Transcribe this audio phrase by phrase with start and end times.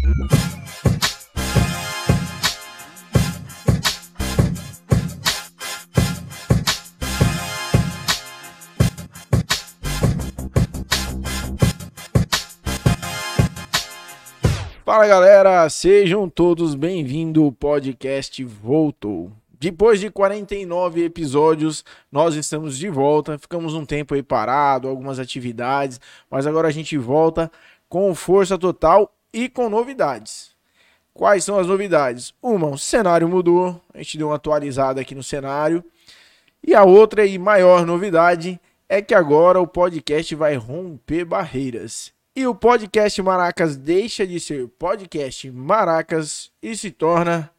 [0.00, 0.12] Fala
[15.06, 17.44] galera, sejam todos bem-vindos.
[17.44, 19.30] O podcast voltou.
[19.58, 23.38] Depois de 49 episódios, nós estamos de volta.
[23.38, 27.52] Ficamos um tempo aí parado, algumas atividades, mas agora a gente volta
[27.86, 30.50] com força total e com novidades.
[31.12, 32.32] Quais são as novidades?
[32.42, 35.84] Uma, o cenário mudou, a gente deu uma atualizada aqui no cenário.
[36.66, 42.12] E a outra e maior novidade é que agora o podcast vai romper barreiras.
[42.34, 47.50] E o podcast Maracas deixa de ser podcast Maracas e se torna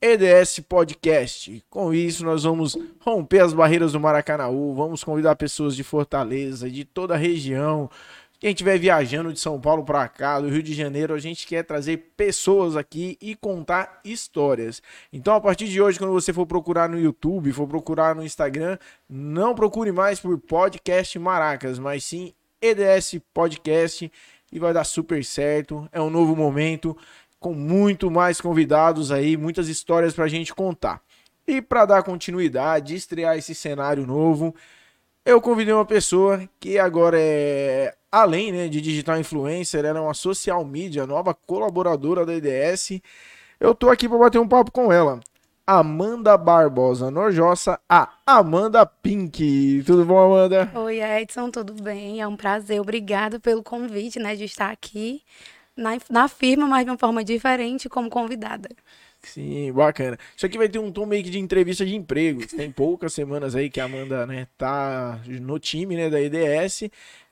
[0.00, 1.64] EDS Podcast.
[1.70, 6.84] Com isso, nós vamos romper as barreiras do Maracanaú, vamos convidar pessoas de Fortaleza, de
[6.84, 7.90] toda a região.
[8.38, 11.62] Quem estiver viajando de São Paulo para cá, do Rio de Janeiro, a gente quer
[11.62, 14.82] trazer pessoas aqui e contar histórias.
[15.10, 18.76] Então, a partir de hoje, quando você for procurar no YouTube, for procurar no Instagram,
[19.08, 24.12] não procure mais por Podcast Maracas, mas sim EDS Podcast
[24.52, 25.88] e vai dar super certo.
[25.90, 26.94] É um novo momento
[27.40, 31.00] com muito mais convidados aí, muitas histórias para a gente contar.
[31.46, 34.54] E para dar continuidade, estrear esse cenário novo,
[35.24, 40.14] eu convidei uma pessoa que agora é, além né, de digital influencer, ela é uma
[40.14, 43.00] social media, nova colaboradora da EDS.
[43.60, 45.20] Eu tô aqui para bater um papo com ela.
[45.66, 49.82] Amanda Barbosa Norjossa, a Amanda Pink.
[49.84, 50.70] Tudo bom, Amanda?
[50.76, 52.20] Oi, Edson, tudo bem?
[52.20, 52.80] É um prazer.
[52.80, 55.22] Obrigada pelo convite, né, de estar aqui
[55.76, 58.68] na, na firma, mas de uma forma diferente, como convidada.
[59.26, 60.18] Sim, bacana.
[60.36, 62.46] Isso aqui vai ter um tom meio que de entrevista de emprego.
[62.46, 66.82] Tem poucas semanas aí que a Amanda, né, tá no time, né, da EDS.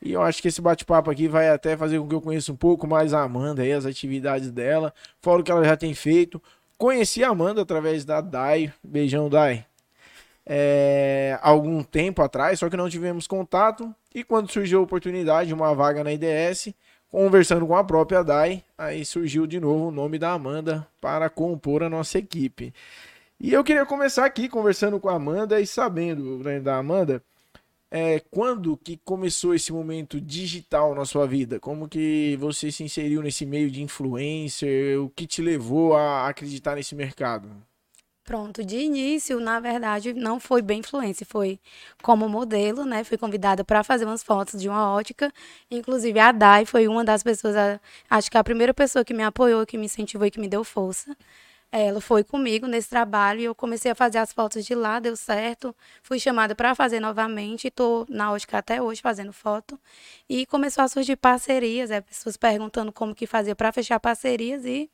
[0.03, 2.57] E eu acho que esse bate-papo aqui vai até fazer com que eu conheça um
[2.57, 6.43] pouco mais a Amanda aí, as atividades dela, fora o que ela já tem feito,
[6.77, 8.73] Conheci a Amanda através da Dai.
[8.83, 9.65] Beijão, Dai.
[10.47, 13.95] É, algum tempo atrás, só que não tivemos contato.
[14.15, 16.75] E quando surgiu a oportunidade, uma vaga na IDS,
[17.15, 21.85] conversando com a própria Dai, aí surgiu de novo o nome da Amanda para compor
[21.85, 22.75] a nossa equipe.
[23.39, 27.23] E eu queria começar aqui conversando com a Amanda e sabendo né, da Amanda
[27.89, 31.61] é, quando que começou esse momento digital na sua vida?
[31.61, 35.01] Como que você se inseriu nesse meio de influencer?
[35.01, 37.49] O que te levou a acreditar nesse mercado?
[38.25, 41.61] Pronto, de início, na verdade, não foi bem influência, foi
[42.03, 43.05] como modelo, né?
[43.05, 45.31] Fui convidada para fazer umas fotos de uma ótica.
[45.71, 47.55] Inclusive, a Dai foi uma das pessoas,
[48.09, 50.65] acho que a primeira pessoa que me apoiou, que me incentivou e que me deu
[50.65, 51.15] força.
[51.73, 55.17] Ela foi comigo nesse trabalho e eu comecei a fazer as fotos de lá, deu
[55.17, 55.77] certo.
[56.03, 59.79] Fui chamada para fazer novamente, estou na ótica até hoje fazendo foto.
[60.29, 64.91] E começou a surgir parcerias, é, pessoas perguntando como que fazia para fechar parcerias e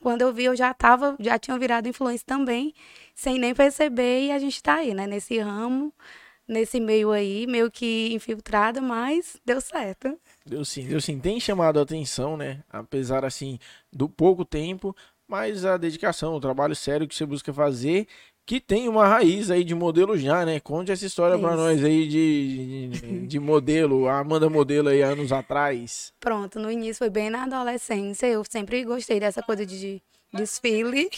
[0.00, 2.74] quando eu vi eu já tava, já tinha virado influência também,
[3.14, 5.92] sem nem perceber e a gente está aí, né, nesse ramo,
[6.46, 10.18] nesse meio aí, meio que infiltrada, mas deu certo.
[10.44, 11.18] Deu sim, deu sim.
[11.20, 12.64] Tem chamado a atenção, né?
[12.68, 13.58] Apesar, assim,
[13.92, 14.94] do pouco tempo,
[15.28, 18.08] mas a dedicação, o trabalho sério que você busca fazer,
[18.50, 20.58] que tem uma raiz aí de modelo já, né?
[20.58, 25.30] Conte essa história para nós aí de, de, de, modelo, a Amanda modelo aí anos
[25.30, 26.12] atrás.
[26.18, 30.02] Pronto, no início foi bem na adolescência, eu sempre gostei dessa coisa de
[30.32, 31.08] desfile,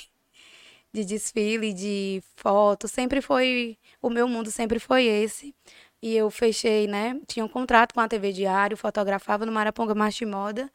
[0.92, 5.54] de desfile, de foto, sempre foi, o meu mundo sempre foi esse.
[6.02, 7.18] E eu fechei, né?
[7.26, 10.70] Tinha um contrato com a TV Diário, fotografava no Maraponga Marcha Moda,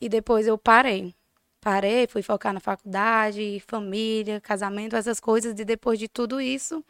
[0.00, 1.14] e depois eu parei
[1.60, 5.58] parei, fui focar na faculdade, família, casamento, essas coisas.
[5.58, 6.84] E depois de tudo isso,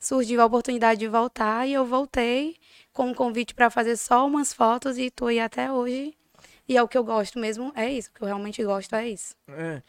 [0.00, 2.56] surgiu a oportunidade de voltar e eu voltei
[2.92, 6.14] com um convite para fazer só umas fotos e estou aí até hoje.
[6.68, 8.10] E é o que eu gosto mesmo, é isso.
[8.10, 9.34] O que eu realmente gosto é isso.
[9.48, 9.82] É.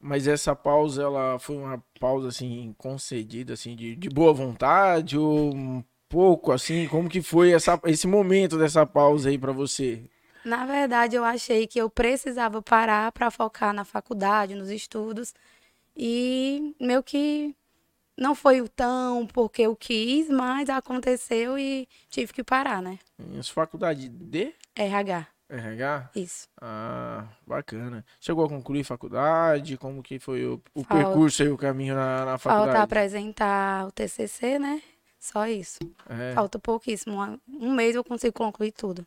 [0.00, 5.54] Mas essa pausa, ela foi uma pausa, assim, concedida, assim, de, de boa vontade ou
[5.54, 6.86] um pouco, assim?
[6.88, 10.04] Como que foi essa, esse momento dessa pausa aí para você?
[10.44, 15.34] Na verdade, eu achei que eu precisava parar para focar na faculdade, nos estudos.
[15.96, 17.54] E meio que
[18.16, 22.98] não foi tão porque eu quis, mas aconteceu e tive que parar, né?
[23.38, 24.54] As faculdade de?
[24.76, 25.26] RH.
[25.48, 26.10] RH?
[26.14, 26.48] Isso.
[26.60, 28.04] Ah, bacana.
[28.20, 29.76] Chegou a concluir faculdade?
[29.76, 32.72] Como que foi o, o Falta, percurso e o caminho na, na faculdade?
[32.72, 34.82] Falta apresentar o TCC, né?
[35.18, 35.78] Só isso.
[36.08, 36.34] É.
[36.34, 37.16] Falta pouquíssimo.
[37.48, 39.06] Um mês eu consigo concluir tudo.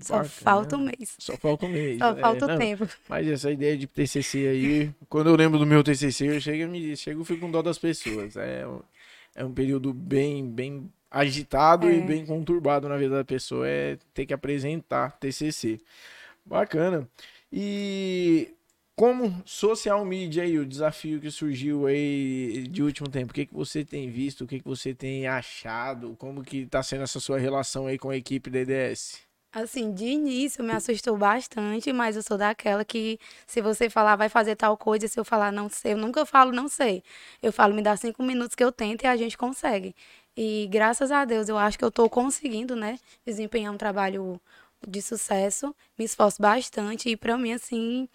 [0.00, 0.28] Só Bacana.
[0.28, 1.16] falta um mês.
[1.18, 1.98] Só falta um mês.
[1.98, 2.88] Só é, falta o tempo.
[3.08, 6.96] Mas essa ideia de TCC aí, quando eu lembro do meu TCC, eu chego, me,
[6.96, 8.36] chego fico com dó das pessoas.
[8.36, 8.66] É,
[9.34, 11.94] é um período bem, bem agitado é.
[11.94, 13.68] e bem conturbado na vida da pessoa.
[13.68, 15.80] É ter que apresentar TCC.
[16.44, 17.08] Bacana.
[17.52, 18.54] E
[18.96, 23.52] como social media aí, o desafio que surgiu aí de último tempo, o que, que
[23.52, 27.38] você tem visto, o que, que você tem achado, como que tá sendo essa sua
[27.38, 29.25] relação aí com a equipe da EDS?
[29.58, 34.28] Assim, de início me assustou bastante, mas eu sou daquela que se você falar vai
[34.28, 37.02] fazer tal coisa, se eu falar não sei, eu nunca falo não sei.
[37.42, 39.96] Eu falo, me dá cinco minutos que eu tento e a gente consegue.
[40.36, 44.38] E graças a Deus eu acho que eu estou conseguindo, né, desempenhar um trabalho
[44.86, 48.06] de sucesso, me esforço bastante e para mim assim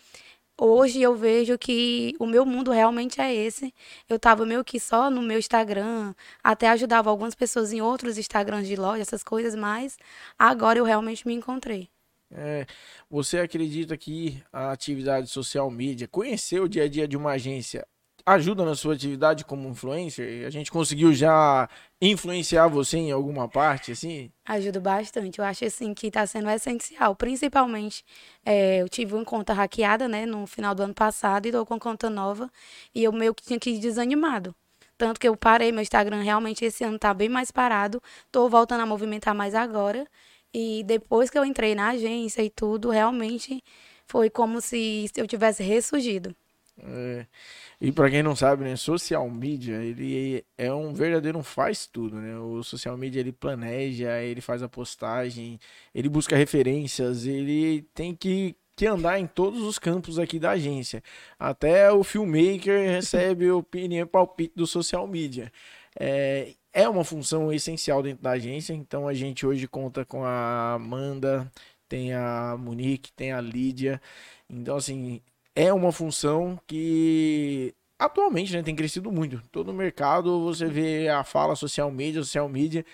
[0.61, 3.73] hoje eu vejo que o meu mundo realmente é esse.
[4.07, 6.13] Eu tava meio que só no meu Instagram,
[6.43, 9.97] até ajudava algumas pessoas em outros Instagrams de loja, essas coisas, mas
[10.37, 11.89] agora eu realmente me encontrei.
[12.33, 12.65] É,
[13.09, 17.85] você acredita que a atividade social media, conhecer o dia a dia de uma agência,
[18.25, 20.45] ajuda na sua atividade como influencer?
[20.45, 21.69] A gente conseguiu já
[22.01, 24.31] influenciar você em alguma parte, assim?
[24.45, 25.39] Ajuda bastante.
[25.39, 27.15] Eu acho, assim, que está sendo essencial.
[27.15, 28.03] Principalmente,
[28.45, 31.79] é, eu tive uma conta hackeada, né, no final do ano passado, e estou com
[31.79, 32.49] conta nova.
[32.93, 34.55] E eu meio que tinha que ir desanimado.
[34.97, 38.01] Tanto que eu parei, meu Instagram realmente esse ano está bem mais parado.
[38.27, 40.05] Estou voltando a movimentar mais agora.
[40.53, 43.63] E depois que eu entrei na agência e tudo, realmente
[44.05, 46.35] foi como se eu tivesse ressurgido.
[46.83, 47.25] É.
[47.79, 52.37] E para quem não sabe, né, social media, ele é um verdadeiro faz tudo, né?
[52.37, 55.59] O social media ele planeja, ele faz a postagem,
[55.93, 61.03] ele busca referências, ele tem que, que andar em todos os campos aqui da agência.
[61.39, 65.51] Até o filmmaker recebe opinião e palpite do social media.
[65.99, 70.73] É, é uma função essencial dentro da agência, então a gente hoje conta com a
[70.73, 71.51] Amanda,
[71.87, 74.01] tem a Monique, tem a Lídia.
[74.49, 75.21] Então, assim,
[75.55, 79.41] é uma função que atualmente né, tem crescido muito.
[79.51, 82.85] Todo mercado você vê a fala social media, social media.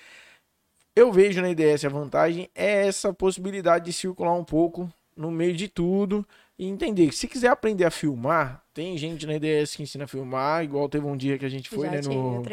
[0.95, 5.55] Eu vejo na IDS a vantagem é essa possibilidade de circular um pouco no meio
[5.55, 6.25] de tudo
[6.59, 10.07] e entender que se quiser aprender a filmar, tem gente na IDS que ensina a
[10.07, 12.43] filmar, igual teve um dia que a gente foi, Já né, no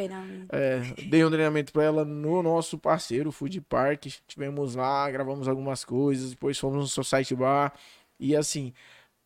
[0.51, 5.85] é, dei um treinamento para ela no nosso parceiro Food Park, tivemos lá, gravamos algumas
[5.85, 7.73] coisas, depois fomos no Society Bar
[8.21, 8.75] e assim,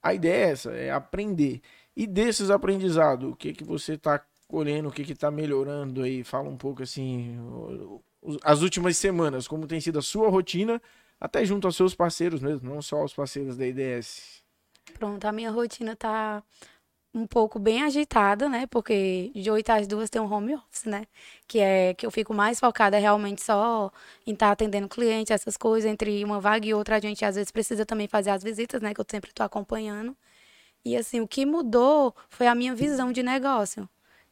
[0.02, 1.60] a ideia é essa, é aprender.
[1.96, 6.24] E desses aprendizados, o que que você está colhendo, o que que está melhorando aí?
[6.24, 7.36] Fala um pouco assim,
[8.42, 10.80] as últimas semanas, como tem sido a sua rotina,
[11.20, 14.42] até junto aos seus parceiros mesmo, não só aos parceiros da IDS.
[14.94, 16.42] Pronto, a minha rotina tá
[17.18, 18.66] um pouco bem agitada, né?
[18.66, 21.06] Porque de 8 às 2 tem um home office, né?
[21.46, 23.90] Que é que eu fico mais focada realmente só
[24.26, 27.34] em estar tá atendendo clientes, essas coisas, entre uma vaga e outra, a gente às
[27.36, 28.94] vezes precisa também fazer as visitas, né?
[28.94, 30.16] Que eu sempre estou acompanhando.
[30.84, 33.88] E assim, o que mudou foi a minha visão de negócio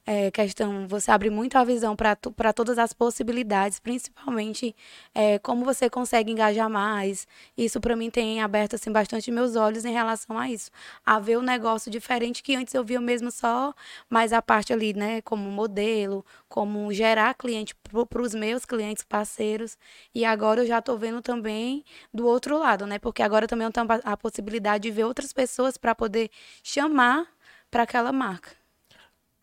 [0.07, 4.75] é, questão, você abre muito a visão para todas as possibilidades, principalmente
[5.13, 7.27] é, como você consegue engajar mais.
[7.59, 10.71] Isso para mim tem aberto assim bastante meus olhos em relação a isso,
[11.05, 13.75] a ver o um negócio diferente que antes eu via mesmo só
[14.09, 17.75] mais a parte ali, né, como modelo, como gerar cliente
[18.09, 19.77] para os meus clientes parceiros.
[20.15, 23.73] E agora eu já estou vendo também do outro lado, né, porque agora também eu
[23.73, 26.31] tenho a possibilidade de ver outras pessoas para poder
[26.63, 27.27] chamar
[27.71, 28.56] para aquela marca.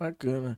[0.04, 0.58] Bacana.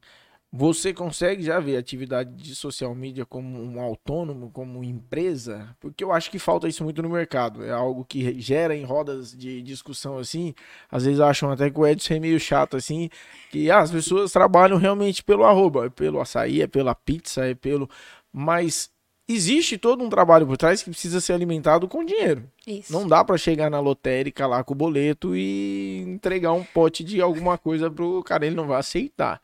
[0.51, 5.75] Você consegue já ver a atividade de social media como um autônomo, como empresa?
[5.81, 7.63] Porque eu acho que falta isso muito no mercado.
[7.63, 10.56] É algo que gera em rodas de discussão assim.
[10.89, 13.09] Às vezes acham até que o Edson é meio chato assim,
[13.52, 17.54] que ah, as pessoas trabalham realmente pelo arroba, é pelo açaí, é pela pizza, é
[17.54, 17.90] pelo.
[18.31, 18.90] Mas
[19.27, 22.44] existe todo um trabalho por trás que precisa ser alimentado com dinheiro.
[22.65, 22.91] Isso.
[22.91, 27.21] Não dá para chegar na lotérica lá com o boleto e entregar um pote de
[27.21, 29.41] alguma coisa pro cara, ele não vai aceitar.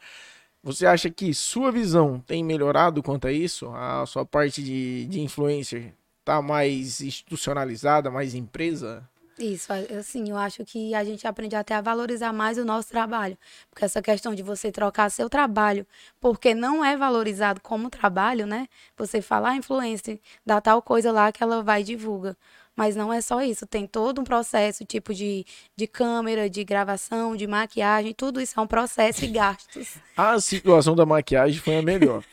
[0.63, 3.69] Você acha que sua visão tem melhorado quanto a isso?
[3.73, 9.07] A sua parte de, de influencer tá mais institucionalizada, mais empresa?
[9.39, 13.37] Isso, assim, eu acho que a gente aprende até a valorizar mais o nosso trabalho.
[13.69, 15.85] Porque essa questão de você trocar seu trabalho,
[16.19, 18.67] porque não é valorizado como trabalho, né?
[18.97, 22.37] Você falar ah, influência, dá tal coisa lá que ela vai e divulga.
[22.75, 25.45] Mas não é só isso, tem todo um processo, tipo de,
[25.75, 29.97] de câmera, de gravação, de maquiagem, tudo isso é um processo e gastos.
[30.15, 32.23] a situação da maquiagem foi a melhor.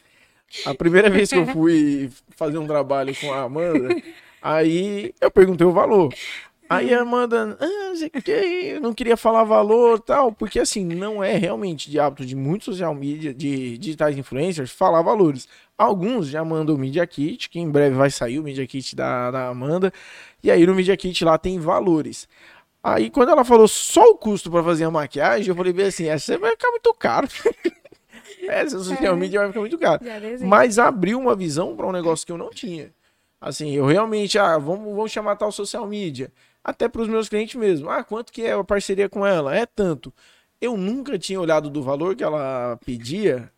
[0.64, 3.94] A primeira vez que eu fui fazer um trabalho com a Amanda,
[4.40, 6.14] aí eu perguntei o valor.
[6.68, 11.98] Aí a Amanda, ah, não queria falar valor tal, porque assim, não é realmente de
[11.98, 15.48] hábito de muitos social media, de digitais influencers, falar valores.
[15.78, 19.30] Alguns já mandam o Media Kit, que em breve vai sair o Media Kit da,
[19.30, 19.92] da Amanda,
[20.42, 22.28] e aí no Media Kit lá tem valores.
[22.82, 26.06] Aí quando ela falou só o custo para fazer a maquiagem, eu falei bem assim,
[26.06, 27.28] essa vai ficar muito caro.
[28.46, 29.16] essa social é.
[29.16, 30.02] media vai ficar muito caro.
[30.44, 32.92] Mas abriu uma visão para um negócio que eu não tinha.
[33.40, 36.32] Assim, eu realmente, ah, vamos, vamos chamar tal social media.
[36.68, 37.88] Até para os meus clientes mesmo.
[37.88, 39.56] Ah, quanto que é a parceria com ela?
[39.56, 40.12] É tanto.
[40.60, 43.50] Eu nunca tinha olhado do valor que ela pedia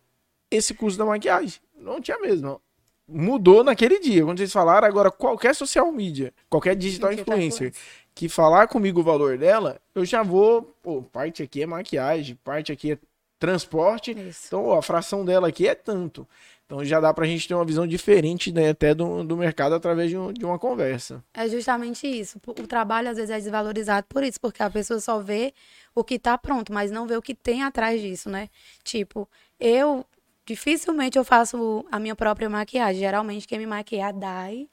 [0.49, 1.59] esse custo da maquiagem.
[1.77, 2.61] Não tinha mesmo.
[3.07, 4.23] Mudou naquele dia.
[4.23, 7.73] Quando vocês falaram, agora qualquer social media, qualquer digital influencer
[8.15, 10.63] que falar comigo o valor dela, eu já vou.
[10.81, 12.97] Pô, parte aqui é maquiagem, parte aqui é
[13.39, 14.11] transporte.
[14.11, 14.47] Isso.
[14.47, 16.27] Então, ó, a fração dela aqui é tanto.
[16.71, 19.75] Então já dá para a gente ter uma visão diferente né, até do, do mercado
[19.75, 21.21] através de, um, de uma conversa.
[21.33, 22.39] É justamente isso.
[22.47, 25.53] O trabalho às vezes é desvalorizado por isso, porque a pessoa só vê
[25.93, 28.47] o que está pronto, mas não vê o que tem atrás disso, né?
[28.85, 29.27] Tipo,
[29.59, 30.05] eu
[30.45, 33.01] dificilmente eu faço a minha própria maquiagem.
[33.01, 34.69] Geralmente quem me maquia é a Dai.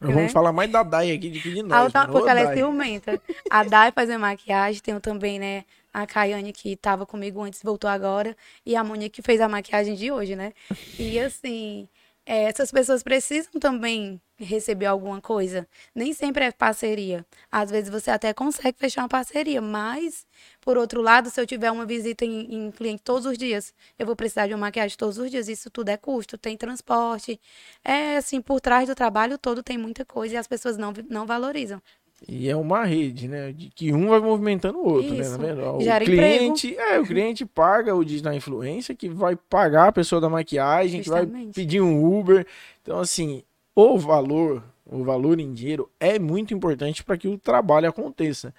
[0.00, 0.12] Né?
[0.12, 1.94] Vamos falar mais da Dai aqui do que de nós.
[1.94, 3.22] Ah, porque ela é ciumenta.
[3.48, 5.64] A Dai faz a maquiagem, tenho também, né,
[5.96, 8.36] a Caiane que estava comigo antes, voltou agora,
[8.66, 10.52] e a Mônica que fez a maquiagem de hoje, né?
[10.98, 11.88] E assim,
[12.26, 15.66] é, essas pessoas precisam também receber alguma coisa.
[15.94, 17.24] Nem sempre é parceria.
[17.50, 20.26] Às vezes você até consegue fechar uma parceria, mas,
[20.60, 24.04] por outro lado, se eu tiver uma visita em, em cliente todos os dias, eu
[24.04, 25.48] vou precisar de uma maquiagem todos os dias.
[25.48, 27.40] Isso tudo é custo, tem transporte.
[27.82, 31.24] É assim, por trás do trabalho todo tem muita coisa e as pessoas não, não
[31.26, 31.80] valorizam.
[32.26, 33.52] E é uma rede, né?
[33.52, 35.38] De que um vai movimentando o outro, Isso.
[35.38, 35.54] né?
[35.54, 36.90] O Gera cliente, emprego.
[36.90, 41.30] é, o cliente paga o digital influência, que vai pagar a pessoa da maquiagem, Justamente.
[41.30, 42.46] que vai pedir um Uber.
[42.82, 43.42] Então, assim,
[43.74, 48.54] o valor, o valor em dinheiro é muito importante para que o trabalho aconteça.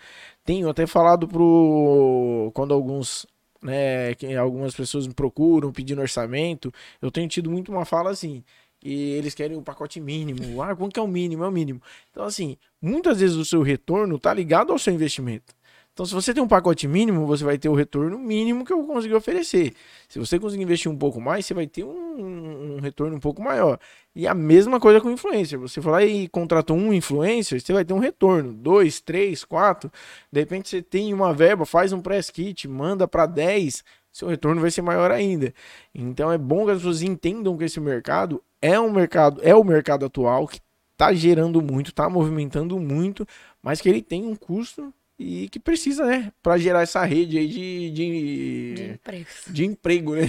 [0.46, 3.26] Tenho até falado pro quando alguns
[3.62, 6.72] né, que algumas pessoas me procuram pedindo orçamento,
[7.02, 8.44] eu tenho tido muito uma fala assim:
[8.84, 10.62] e eles querem o pacote mínimo.
[10.62, 11.44] Ah, quanto que é o mínimo?
[11.44, 11.82] É o mínimo.
[12.12, 15.56] Então, assim, muitas vezes o seu retorno está ligado ao seu investimento.
[15.98, 18.84] Então, se você tem um pacote mínimo, você vai ter o retorno mínimo que eu
[18.84, 19.74] consegui oferecer.
[20.08, 23.42] Se você conseguir investir um pouco mais, você vai ter um, um retorno um pouco
[23.42, 23.80] maior.
[24.16, 25.58] E a mesma coisa com influencer.
[25.58, 28.54] Você lá e contratou um influencer, você vai ter um retorno.
[28.54, 29.92] Dois, três, quatro.
[30.32, 34.62] De repente você tem uma verba, faz um press kit, manda para 10, seu retorno
[34.62, 35.52] vai ser maior ainda.
[35.96, 39.64] Então é bom que as pessoas entendam que esse mercado é um mercado, é o
[39.64, 40.60] mercado atual que
[40.92, 43.26] está gerando muito, está movimentando muito,
[43.62, 47.48] mas que ele tem um custo e que precisa, né, para gerar essa rede aí
[47.48, 49.44] de, de, de, empregos.
[49.48, 50.28] de emprego, né?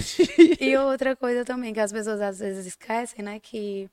[0.59, 3.89] e outra coisa também que as pessoas às vezes esquecem, né, que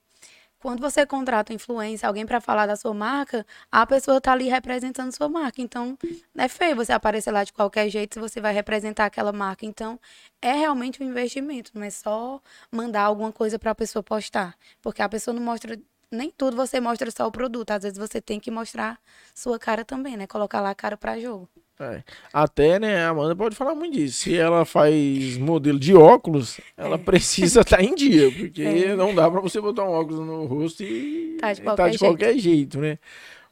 [0.67, 5.15] quando você contrata influencer, alguém para falar da sua marca, a pessoa tá ali representando
[5.15, 5.63] sua marca.
[5.63, 5.97] Então,
[6.37, 9.65] é feio você aparecer lá de qualquer jeito se você vai representar aquela marca.
[9.65, 9.97] Então,
[10.43, 15.01] é realmente um investimento, não é só mandar alguma coisa para a pessoa postar, porque
[15.01, 15.79] a pessoa não mostra
[16.11, 18.99] nem tudo você mostra só o produto, às vezes você tem que mostrar
[19.37, 20.27] sua cara também, né?
[20.27, 21.49] Colocar lá a cara para jogo.
[21.79, 22.03] É.
[22.33, 24.23] Até, né, a Amanda pode falar muito disso.
[24.23, 26.99] Se ela faz modelo de óculos, ela é.
[26.99, 28.97] precisa estar tá em dia, porque é.
[28.97, 31.99] não dá para você botar um óculos no rosto e tá de qualquer, tá de
[31.99, 32.43] qualquer jeito.
[32.43, 32.99] jeito, né?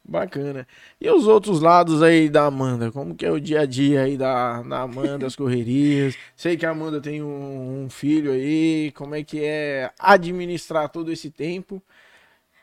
[0.06, 0.66] Bacana.
[1.00, 2.92] E os outros lados aí da Amanda?
[2.92, 6.14] Como que é o dia a dia aí da, da Amanda, as correrias?
[6.36, 8.92] Sei que a Amanda tem um, um filho aí.
[8.94, 11.82] Como é que é administrar todo esse tempo?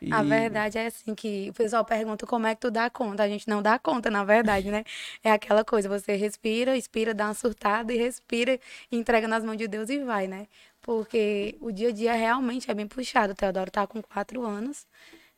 [0.02, 0.12] E...
[0.12, 3.22] A verdade é assim que o pessoal pergunta como é que tu dá conta.
[3.22, 4.82] A gente não dá conta, na verdade, né?
[5.22, 8.58] É aquela coisa, você respira, expira, dá uma surtada e respira,
[8.90, 10.48] entrega nas mãos de Deus e vai, né?
[10.80, 13.32] Porque o dia a dia realmente é bem puxado.
[13.32, 14.86] O Teodoro tá com quatro anos.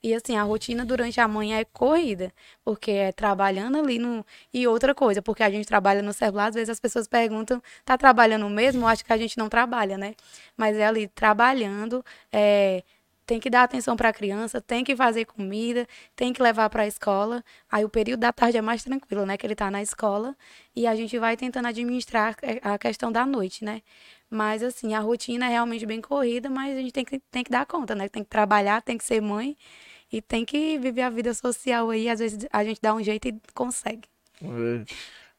[0.03, 2.31] E assim, a rotina durante a manhã é corrida,
[2.63, 4.25] porque é trabalhando ali no.
[4.53, 7.97] E outra coisa, porque a gente trabalha no celular, às vezes as pessoas perguntam, tá
[7.97, 8.87] trabalhando mesmo?
[8.87, 10.15] Acho que a gente não trabalha, né?
[10.59, 12.83] Mas é ali trabalhando, é,
[13.27, 16.83] tem que dar atenção para a criança, tem que fazer comida, tem que levar para
[16.83, 17.43] a escola.
[17.71, 19.37] Aí o período da tarde é mais tranquilo, né?
[19.37, 20.37] Que ele está na escola
[20.77, 23.83] e a gente vai tentando administrar a questão da noite, né?
[24.31, 27.51] Mas assim, a rotina é realmente bem corrida, mas a gente tem que, tem que
[27.51, 28.09] dar conta, né?
[28.09, 29.57] Tem que trabalhar, tem que ser mãe
[30.13, 32.09] e tem que viver a vida social aí.
[32.09, 34.09] Às vezes a gente dá um jeito e consegue.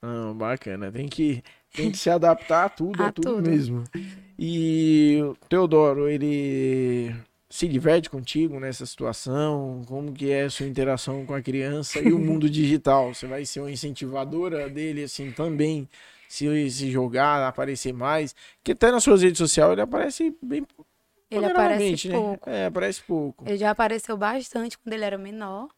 [0.01, 0.92] Não, bacana.
[0.92, 3.84] Tem que, tem que se adaptar a tudo, a, a tudo, tudo mesmo.
[4.38, 7.15] E o Teodoro, ele
[7.49, 9.83] se diverte contigo nessa situação?
[9.87, 13.13] Como que é a sua interação com a criança e o mundo digital?
[13.13, 15.87] Você vai ser uma incentivadora dele assim também?
[16.27, 18.35] Se, se jogar, aparecer mais?
[18.63, 20.65] Que até nas suas redes sociais ele aparece bem
[21.29, 22.15] ele aparece né?
[22.15, 22.49] pouco.
[22.49, 23.45] É, aparece pouco.
[23.47, 25.69] Ele já apareceu bastante quando ele era menor.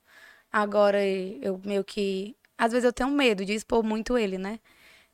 [0.52, 2.36] Agora eu meio que.
[2.58, 4.60] Às vezes eu tenho medo de expor muito ele, né?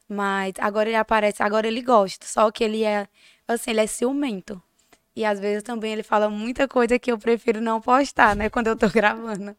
[0.08, 2.26] Mas agora ele aparece, agora ele gosta.
[2.26, 3.08] Só que ele é.
[3.48, 4.62] Assim, ele é ciumento.
[5.16, 8.50] E às vezes também ele fala muita coisa que eu prefiro não postar, né?
[8.50, 9.56] Quando eu tô gravando.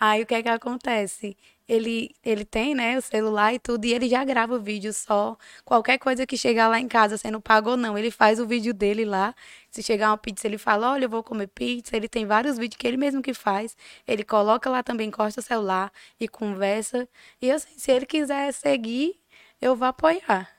[0.00, 1.36] Aí o que é que acontece?
[1.70, 5.36] ele, ele tem, né, o celular e tudo, e ele já grava o vídeo só.
[5.64, 8.74] Qualquer coisa que chegar lá em casa sendo pago ou não, ele faz o vídeo
[8.74, 9.32] dele lá.
[9.70, 11.96] Se chegar uma pizza, ele fala: Olha, eu vou comer pizza.
[11.96, 13.76] Ele tem vários vídeos que ele mesmo que faz.
[14.06, 17.08] Ele coloca lá também, encosta o celular e conversa.
[17.40, 19.20] E assim, se ele quiser seguir,
[19.60, 20.50] eu vou apoiar.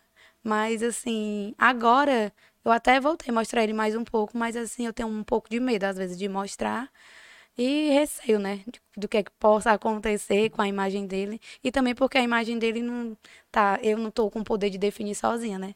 [0.43, 2.33] Mas assim, agora
[2.65, 5.50] eu até voltei a mostrar ele mais um pouco, mas assim, eu tenho um pouco
[5.50, 6.91] de medo, às vezes, de mostrar.
[7.58, 8.63] E receio, né?
[8.98, 11.39] Do que, é que possa acontecer com a imagem dele.
[11.63, 13.18] E também porque a imagem dele não
[13.51, 13.80] tá.
[13.84, 15.75] Eu não tô com o poder de definir sozinha, né?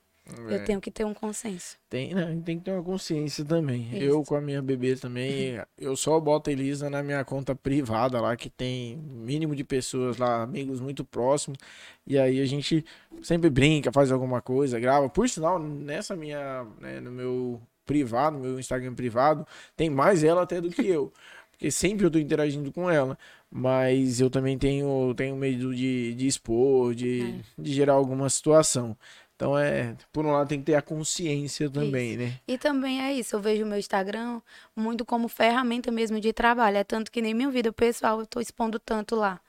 [0.49, 0.55] É.
[0.55, 1.77] Eu tenho que ter um consenso.
[1.87, 2.41] Tem, né?
[2.43, 3.89] tem que ter uma consciência também.
[3.93, 4.03] Isso.
[4.03, 8.19] Eu com a minha bebê também, eu só boto a Elisa na minha conta privada
[8.19, 11.59] lá, que tem mínimo de pessoas lá, amigos muito próximos.
[12.07, 12.83] E aí a gente
[13.21, 15.07] sempre brinca, faz alguma coisa, grava.
[15.09, 20.59] Por sinal, nessa minha, né, no meu privado, meu Instagram privado, tem mais ela até
[20.59, 21.13] do que eu.
[21.51, 23.17] Porque sempre eu tô interagindo com ela.
[23.49, 27.61] Mas eu também tenho, tenho medo de, de expor, de, é.
[27.61, 28.97] de gerar alguma situação.
[29.35, 32.19] Então é, por um lado tem que ter a consciência também, isso.
[32.19, 32.39] né?
[32.47, 34.41] E também é isso, eu vejo o meu Instagram
[34.75, 36.77] muito como ferramenta mesmo de trabalho.
[36.77, 39.41] É tanto que nem minha vida pessoal eu tô expondo tanto lá.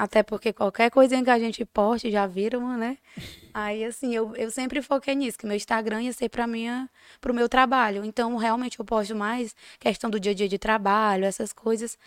[0.00, 2.96] Até porque qualquer coisinha que a gente poste, já viram, né?
[3.52, 6.46] Aí, assim, eu, eu sempre foquei nisso, que meu Instagram ia ser para
[7.20, 8.02] pro meu trabalho.
[8.02, 11.98] Então, realmente, eu posto mais questão do dia a dia de trabalho, essas coisas.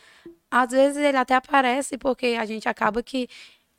[0.49, 3.29] Às vezes ele até aparece porque a gente acaba que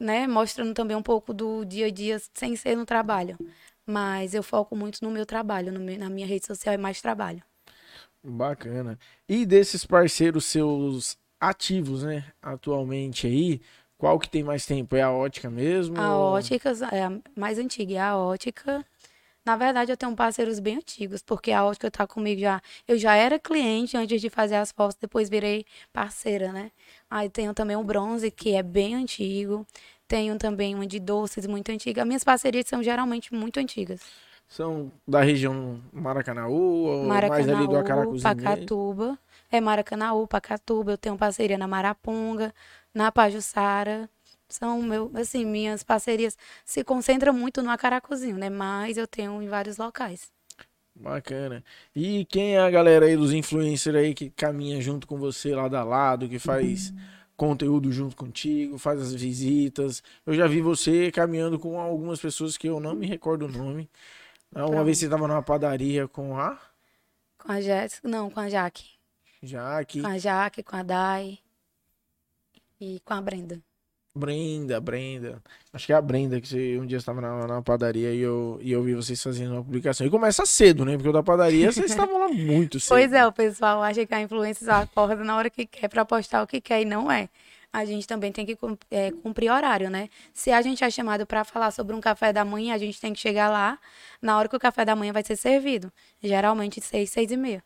[0.04, 3.38] né, mostrando também um pouco do dia a dia sem ser no trabalho.
[3.86, 7.00] Mas eu foco muito no meu trabalho, no meu, na minha rede social é mais
[7.00, 7.42] trabalho.
[8.22, 8.98] Bacana.
[9.28, 13.60] E desses parceiros seus ativos, né, atualmente aí,
[13.98, 14.96] qual que tem mais tempo?
[14.96, 15.98] É a ótica mesmo?
[15.98, 16.32] A ou...
[16.34, 18.84] ótica é a mais antiga, é a ótica.
[19.44, 22.62] Na verdade, eu tenho parceiros bem antigos, porque a ótica tá comigo já.
[22.88, 26.72] Eu já era cliente antes de fazer as fotos, depois virei parceira, né?
[27.10, 29.66] Aí tenho também o bronze, que é bem antigo.
[30.06, 32.04] Tenho também uma de doces muito antiga.
[32.04, 34.00] Minhas parcerias são geralmente muito antigas.
[34.46, 38.22] São da região Maracanaú ou Maracanaú, mais ali do Acaracuzinho?
[38.22, 39.18] Pacatuba.
[39.50, 40.92] É Maracanaú, Pacatuba.
[40.92, 42.52] Eu tenho parceria na Maraponga,
[42.92, 44.08] na Pajuçara.
[44.48, 48.50] São meu, assim, minhas parcerias se concentram muito no Acaracuzinho, né?
[48.50, 50.30] Mas eu tenho em vários locais.
[50.94, 51.64] Bacana.
[51.94, 55.66] E quem é a galera aí dos influencers aí que caminha junto com você lá
[55.66, 56.96] da lado, que faz uhum.
[57.36, 60.02] Conteúdo junto contigo, faz as visitas?
[60.26, 63.88] Eu já vi você caminhando com algumas pessoas que eu não me recordo o nome.
[64.54, 64.84] Uma Pronto.
[64.84, 66.58] vez você estava numa padaria com a
[67.38, 68.84] com a Jéssica, não, com a Jaque.
[69.42, 70.00] Jaque.
[70.00, 71.38] Com a Jaque, com a Dai
[72.80, 73.62] e com a Brenda.
[74.16, 75.42] Brenda, Brenda.
[75.72, 78.70] Acho que é a Brenda que um dia estava na, na, padaria e eu, e
[78.70, 80.06] eu vi vocês fazendo uma publicação.
[80.06, 80.94] E começa cedo, né?
[80.94, 82.90] Porque o da padaria vocês estavam lá muito cedo.
[82.90, 86.44] Pois é, o pessoal acha que a influência acorda na hora que quer para postar
[86.44, 87.28] o que quer e não é.
[87.72, 88.56] A gente também tem que
[88.88, 90.08] é, cumprir horário, né?
[90.32, 93.12] Se a gente é chamado para falar sobre um café da manhã, a gente tem
[93.12, 93.80] que chegar lá
[94.22, 95.92] na hora que o café da manhã vai ser servido.
[96.22, 97.64] Geralmente seis, seis e meia.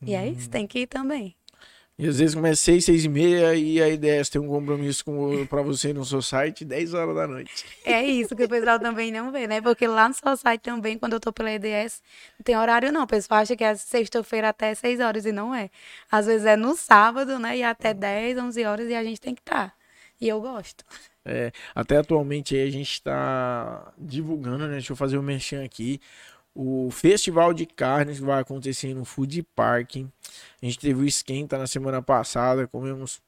[0.00, 0.18] E hum.
[0.18, 1.36] é isso, tem que ir também.
[1.98, 5.02] E às vezes começa seis, seis e meia e a ideia é ter um compromisso
[5.02, 7.64] com, pra você no seu site 10 horas da noite.
[7.86, 9.62] É isso que o pessoal também não vê, né?
[9.62, 12.02] Porque lá no seu site também, quando eu tô pela EDS,
[12.38, 13.04] não tem horário não.
[13.04, 15.70] O pessoal acha que é sexta-feira até 6 horas e não é.
[16.12, 17.56] Às vezes é no sábado, né?
[17.56, 19.68] E até 10, 11 horas e a gente tem que estar.
[19.70, 19.72] Tá.
[20.20, 20.84] E eu gosto.
[21.24, 24.74] É, até atualmente a gente está divulgando, né?
[24.74, 25.98] Deixa eu fazer o um merchan aqui
[26.56, 29.96] o festival de carnes vai acontecer no Food Park.
[29.96, 33.20] A gente teve o esquenta na semana passada, comemos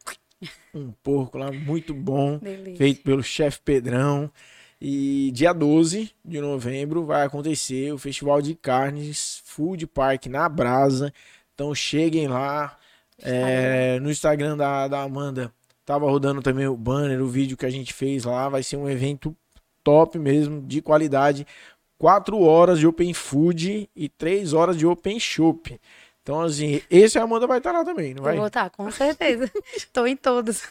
[0.75, 2.77] um porco lá muito bom, Delícia.
[2.77, 4.33] feito pelo chefe Pedrão.
[4.81, 11.13] E dia 12 de novembro vai acontecer o Festival de Carnes Food Park na Brasa.
[11.55, 12.79] Então cheguem lá.
[13.21, 15.53] É, no Instagram da, da Amanda
[15.85, 18.49] tava rodando também o banner, o vídeo que a gente fez lá.
[18.49, 19.37] Vai ser um evento
[19.83, 21.47] top mesmo, de qualidade.
[21.99, 25.79] 4 horas de Open Food e 3 horas de Open Shop.
[26.23, 28.37] Então, assim, esse a Amanda vai estar lá também, não vai?
[28.37, 29.51] Vou estar, com certeza.
[29.75, 30.63] Estou em todos.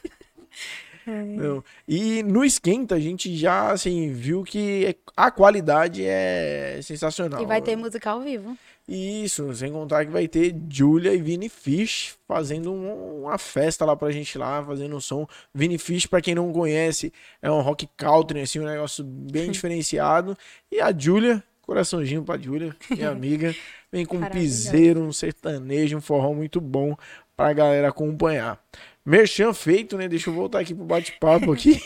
[1.06, 1.64] Não.
[1.88, 7.42] E no esquenta a gente já assim viu que a qualidade é sensacional.
[7.42, 8.58] E vai ter música ao vivo.
[8.88, 13.98] Isso, sem contar que vai ter Julia e Vini Fish fazendo um, uma festa lá
[13.98, 15.28] pra gente lá, fazendo um som.
[15.54, 20.38] Vini Fish, pra quem não conhece, é um rock country, assim, um negócio bem diferenciado.
[20.72, 23.54] E a Julia, coraçãozinho pra Julia, minha amiga,
[23.92, 26.96] vem com um piseiro, um sertanejo, um forró muito bom
[27.36, 28.58] pra galera acompanhar.
[29.06, 30.08] Merchan feito, né?
[30.08, 31.82] Deixa eu voltar aqui pro bate-papo aqui.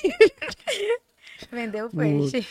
[1.51, 2.47] Vendeu peixe.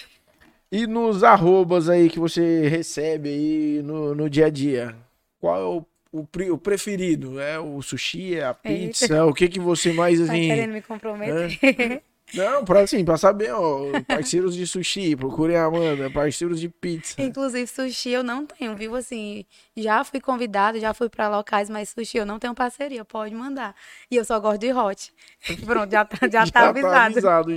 [0.73, 4.95] E nos arrobas aí que você recebe aí no, no dia a dia,
[5.41, 5.87] qual é o,
[6.21, 7.41] o, o preferido?
[7.41, 9.05] É o sushi, é a pizza?
[9.05, 9.27] Eita.
[9.27, 10.49] O que que você mais tá assim...
[10.49, 12.03] Tá querendo me comprometer?
[12.33, 17.21] Não, pra assim, pra saber, ó, parceiros de sushi, procurem a Amanda, parceiros de pizza.
[17.21, 18.95] Inclusive, sushi eu não tenho, viu?
[18.95, 19.45] Assim,
[19.77, 23.75] já fui convidado, já fui pra locais, mas sushi eu não tenho parceria, pode mandar.
[24.09, 25.13] E eu só gosto de hot.
[25.67, 26.97] Pronto, já, tá- já, Já tá tá avisado.
[27.07, 27.57] avisado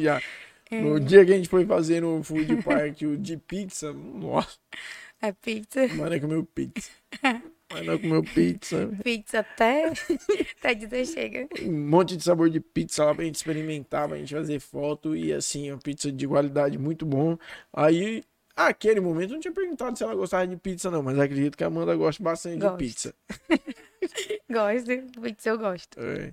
[0.71, 0.81] já.
[0.81, 4.57] No dia que a gente foi fazer no Food Park o de pizza, nossa,
[5.21, 5.87] É pizza.
[5.95, 6.89] mano, é comeu pizza.
[7.71, 8.87] Mas não comeu pizza.
[9.03, 9.91] Pizza até,
[10.59, 11.47] até dizer chega.
[11.63, 15.15] Um monte de sabor de pizza lá pra gente experimentar, pra gente fazer foto.
[15.15, 17.35] E assim, uma pizza de qualidade muito bom.
[17.73, 18.23] Aí,
[18.55, 21.01] aquele momento, eu não tinha perguntado se ela gostava de pizza, não.
[21.01, 22.77] Mas acredito que a Amanda gosta bastante Gosto.
[22.77, 23.15] de pizza.
[24.51, 25.99] Gosto, pizza eu gosto.
[25.99, 26.31] É,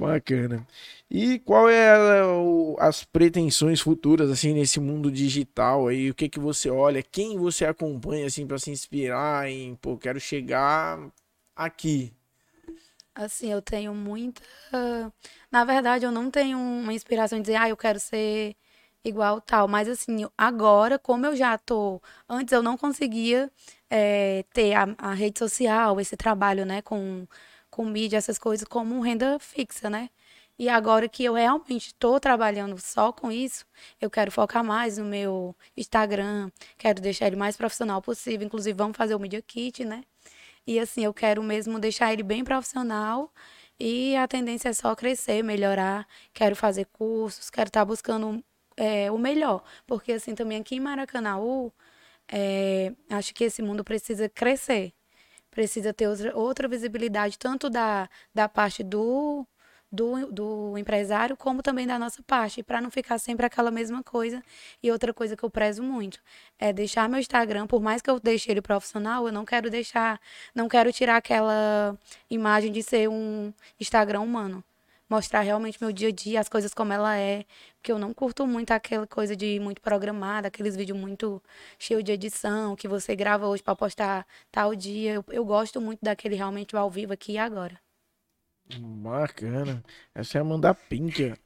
[0.00, 0.66] bacana.
[1.10, 1.90] E qual é
[2.22, 6.10] a- o- as pretensões futuras assim nesse mundo digital aí?
[6.10, 7.02] O que que você olha?
[7.02, 10.98] Quem você acompanha assim para se inspirar em, pô, quero chegar
[11.56, 12.12] aqui.
[13.14, 14.40] Assim, eu tenho muita.
[15.50, 18.54] Na verdade, eu não tenho uma inspiração de dizer, ah, eu quero ser
[19.04, 19.66] igual tal.
[19.68, 22.00] Mas, assim, agora, como eu já tô.
[22.28, 23.50] Antes eu não conseguia
[23.90, 27.26] eh, ter a, a rede social, esse trabalho, né, com,
[27.70, 30.10] com mídia, essas coisas, como renda fixa, né?
[30.58, 33.64] E agora que eu realmente estou trabalhando só com isso,
[34.00, 38.46] eu quero focar mais no meu Instagram, quero deixar ele mais profissional possível.
[38.46, 40.04] Inclusive, vamos fazer o Media Kit, né?
[40.66, 43.32] E assim, eu quero mesmo deixar ele bem profissional
[43.78, 46.06] e a tendência é só crescer, melhorar.
[46.34, 48.44] Quero fazer cursos, quero estar buscando
[48.76, 49.62] é, o melhor.
[49.86, 51.72] Porque assim, também aqui em Maracanaú,
[52.28, 54.92] é, acho que esse mundo precisa crescer.
[55.50, 59.46] Precisa ter outra, outra visibilidade, tanto da, da parte do,
[59.90, 64.42] do, do empresário, como também da nossa parte, para não ficar sempre aquela mesma coisa.
[64.82, 66.20] E outra coisa que eu prezo muito
[66.58, 70.20] é deixar meu Instagram, por mais que eu deixe ele profissional, eu não quero deixar,
[70.54, 71.98] não quero tirar aquela
[72.30, 74.64] imagem de ser um Instagram humano.
[75.10, 77.44] Mostrar realmente meu dia a dia, as coisas como ela é.
[77.74, 81.42] Porque eu não curto muito aquela coisa de muito programada, aqueles vídeos muito
[81.80, 85.14] cheios de edição, que você grava hoje para postar tal dia.
[85.14, 87.80] Eu, eu gosto muito daquele realmente ao vivo aqui e agora.
[88.78, 89.82] Bacana.
[90.14, 91.36] Essa é a Amanda Pinker.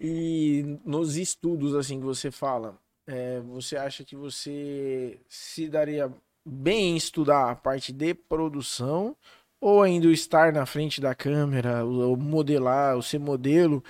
[0.00, 6.10] E nos estudos assim que você fala, é, você acha que você se daria
[6.42, 9.14] bem em estudar a parte de produção
[9.60, 13.82] ou ainda o estar na frente da câmera, o, modelar, o ser modelo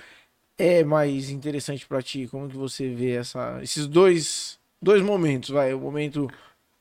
[0.57, 2.27] é mais interessante para ti?
[2.27, 6.29] Como que você vê essa, esses dois, dois momentos, vai, o momento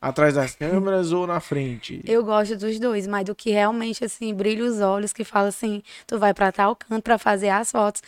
[0.01, 2.01] atrás das câmeras ou na frente?
[2.05, 5.83] Eu gosto dos dois, mas do que realmente, assim, brilha os olhos, que fala assim,
[6.07, 8.03] tu vai pra tal canto pra fazer as fotos,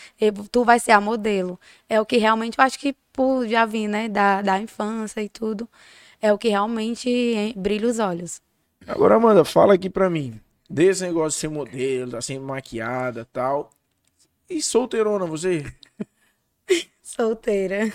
[0.52, 1.58] tu vai ser a modelo.
[1.88, 5.28] É o que realmente, eu acho que por já vi, né, da, da infância e
[5.28, 5.68] tudo,
[6.20, 8.40] é o que realmente hein, brilha os olhos.
[8.86, 10.38] Agora, Amanda, fala aqui pra mim.
[10.68, 13.70] Desse negócio de ser modelo, tá sempre maquiada e tal.
[14.48, 15.64] E solteirona, você?
[17.02, 17.92] Solteira.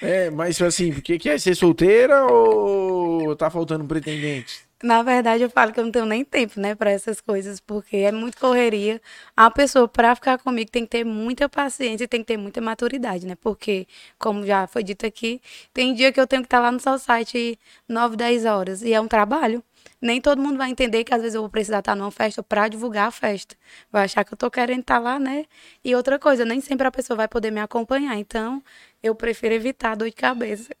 [0.00, 4.68] É, mas assim, porque quer ser solteira ou tá faltando pretendente?
[4.82, 7.98] Na verdade, eu falo que eu não tenho nem tempo, né, para essas coisas, porque
[7.98, 9.00] é muito correria.
[9.36, 12.62] A pessoa, para ficar comigo, tem que ter muita paciência e tem que ter muita
[12.62, 13.36] maturidade, né?
[13.42, 13.86] Porque,
[14.18, 15.38] como já foi dito aqui,
[15.74, 18.94] tem dia que eu tenho que estar lá no seu site 9, 10 horas e
[18.94, 19.62] é um trabalho.
[20.00, 22.68] Nem todo mundo vai entender que às vezes eu vou precisar estar numa festa para
[22.68, 23.54] divulgar a festa.
[23.92, 25.44] Vai achar que eu tô querendo estar lá, né?
[25.84, 28.16] E outra coisa, nem sempre a pessoa vai poder me acompanhar.
[28.16, 28.62] Então,
[29.02, 30.74] eu prefiro evitar dor de cabeça.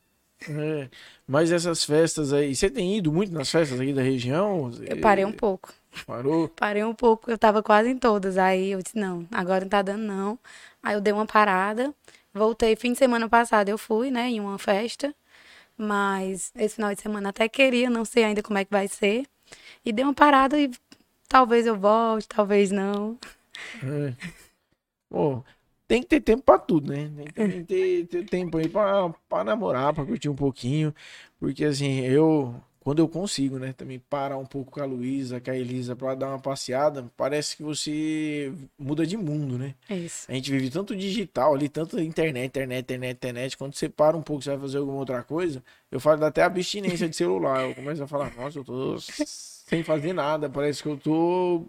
[0.48, 0.88] É,
[1.26, 4.70] mas essas festas aí, você tem ido muito nas festas aqui da região?
[4.86, 5.72] Eu parei um pouco.
[6.06, 6.48] Parou?
[6.56, 8.38] Parei um pouco, eu tava quase em todas.
[8.38, 10.38] Aí eu disse, não, agora não tá dando não.
[10.82, 11.92] Aí eu dei uma parada,
[12.32, 15.14] voltei fim de semana passado, eu fui, né, em uma festa.
[15.80, 19.24] Mas esse final de semana até queria, não sei ainda como é que vai ser.
[19.82, 20.70] E dei uma parada e
[21.26, 23.18] talvez eu volte, talvez não.
[23.82, 24.14] É.
[25.08, 25.42] Pô,
[25.88, 27.10] tem que ter tempo pra tudo, né?
[27.34, 30.94] Tem que ter, ter tempo aí pra, pra namorar, pra curtir um pouquinho.
[31.38, 35.50] Porque assim, eu, quando eu consigo, né, também parar um pouco com a Luísa, com
[35.50, 39.74] a Elisa, pra dar uma passeada, parece que você muda de mundo, né?
[39.88, 40.24] É isso.
[40.28, 43.56] A gente vive tanto digital ali, tanto internet, internet, internet, internet.
[43.58, 45.62] Quando você para um pouco, você vai fazer alguma outra coisa.
[45.90, 47.68] Eu falo até abstinência de celular.
[47.68, 50.48] Eu começo a falar, nossa, eu tô sem fazer nada.
[50.48, 51.66] Parece que eu tô.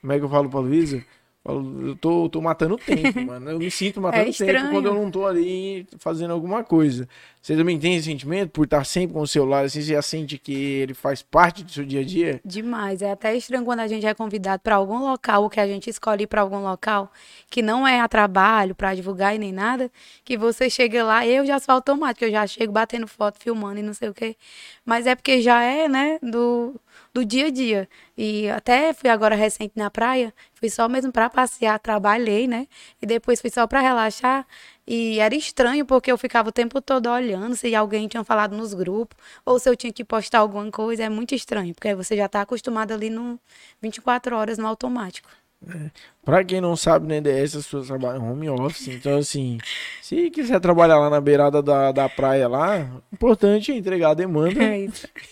[0.00, 1.04] Como é que eu falo pra Luísa?
[1.48, 3.50] Eu tô, tô matando o tempo, mano.
[3.50, 7.08] Eu me sinto matando o tempo quando eu não tô ali fazendo alguma coisa.
[7.40, 10.36] Você também tem esse sentimento por estar sempre com o celular, assim, você já sente
[10.36, 12.40] que ele faz parte do seu dia a dia?
[12.44, 13.02] Demais.
[13.02, 15.88] É até estranho quando a gente é convidado para algum local, ou que a gente
[15.88, 17.08] escolhe para algum local,
[17.48, 19.88] que não é a trabalho, para divulgar e nem nada,
[20.24, 23.82] que você chega lá, eu já sou automático, eu já chego batendo foto, filmando e
[23.82, 24.36] não sei o quê.
[24.84, 26.74] Mas é porque já é, né, do,
[27.12, 27.88] do dia a dia.
[28.16, 32.66] E até fui agora recente na praia, fui só mesmo para passear, trabalhei, né?
[33.00, 34.46] E depois fui só para relaxar.
[34.86, 38.72] E era estranho porque eu ficava o tempo todo olhando se alguém tinha falado nos
[38.72, 41.04] grupos ou se eu tinha que postar alguma coisa.
[41.04, 43.40] É muito estranho, porque você já está acostumado ali no
[43.82, 45.28] 24 horas no automático.
[45.68, 45.90] É.
[46.24, 49.58] Pra quem não sabe, na EDS as pessoas trabalham home office, então assim,
[50.02, 54.62] se quiser trabalhar lá na beirada da, da praia lá, importante é entregar a demanda
[54.62, 54.90] é e,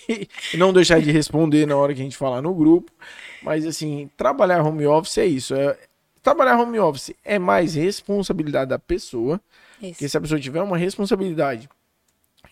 [0.55, 2.91] e não deixar de responder na hora que a gente falar no grupo.
[3.43, 5.55] Mas assim, trabalhar home office é isso.
[5.55, 5.77] É,
[6.23, 9.41] trabalhar home office é mais responsabilidade da pessoa.
[9.81, 9.93] Isso.
[9.93, 11.69] Porque se a pessoa tiver uma responsabilidade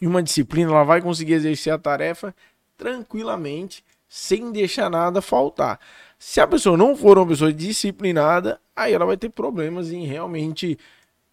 [0.00, 2.35] e uma disciplina, ela vai conseguir exercer a tarefa
[2.76, 5.81] tranquilamente, sem deixar nada faltar.
[6.18, 10.79] Se a pessoa não for uma pessoa disciplinada, aí ela vai ter problemas em realmente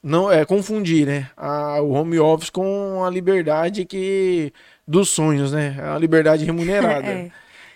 [0.01, 4.53] não é confundir, né, a, o home office com a liberdade que
[4.87, 7.05] dos sonhos, né, a liberdade remunerada.
[7.11, 7.29] é.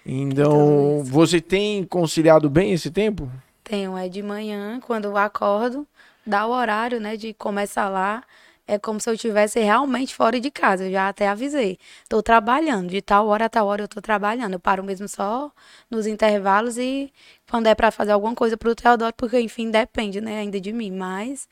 [0.05, 3.29] Então, então você tem conciliado bem esse tempo?
[3.61, 5.85] Tenho, é de manhã, quando eu acordo,
[6.25, 8.23] dá o horário, né, de começar lá.
[8.65, 10.85] É como se eu estivesse realmente fora de casa.
[10.85, 11.77] Eu já até avisei.
[12.03, 14.53] Estou trabalhando, de tal hora a tal hora eu estou trabalhando.
[14.53, 15.51] Eu paro mesmo só
[15.89, 17.11] nos intervalos e
[17.49, 20.71] quando é para fazer alguma coisa para o Teodoro, porque enfim, depende, né, ainda de
[20.71, 20.91] mim.
[20.91, 21.47] Mas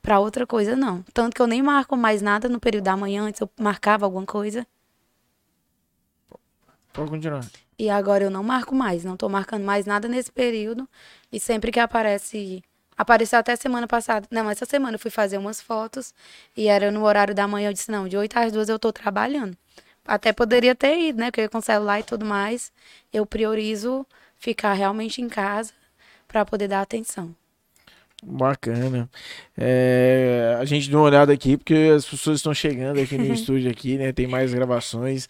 [0.00, 1.02] para outra coisa, não.
[1.12, 3.24] Tanto que eu nem marco mais nada no período da manhã.
[3.24, 4.66] Antes eu marcava alguma coisa.
[6.92, 7.44] Pode continuar.
[7.78, 10.88] E agora eu não marco mais, não tô marcando mais nada nesse período.
[11.32, 12.62] E sempre que aparece.
[13.02, 14.28] Apareceu até semana passada.
[14.30, 16.14] Não, essa semana eu fui fazer umas fotos
[16.56, 17.68] e era no horário da manhã.
[17.68, 19.56] Eu disse: não, de 8 às 2 eu tô trabalhando.
[20.06, 21.32] Até poderia ter ido, né?
[21.32, 22.70] Porque com celular e tudo mais,
[23.12, 24.06] eu priorizo
[24.38, 25.72] ficar realmente em casa
[26.28, 27.34] para poder dar atenção.
[28.22, 29.10] Bacana.
[29.58, 33.68] É, a gente deu uma olhada aqui, porque as pessoas estão chegando aqui no estúdio
[33.68, 34.12] aqui, né?
[34.12, 35.28] Tem mais gravações.